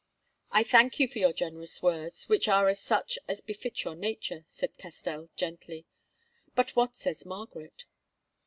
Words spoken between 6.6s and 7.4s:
what says